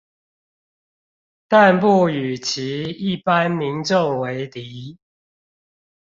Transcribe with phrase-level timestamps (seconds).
[1.47, 4.97] 但不與其一般民眾為敵